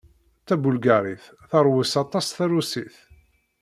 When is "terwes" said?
1.49-1.93